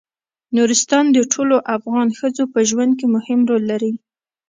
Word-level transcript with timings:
نورستان 0.55 1.05
د 1.15 1.17
ټولو 1.33 1.55
افغان 1.75 2.07
ښځو 2.19 2.43
په 2.53 2.59
ژوند 2.69 2.91
کې 2.99 3.05
مهم 3.15 3.39
رول 3.49 3.63
لري. 3.71 3.93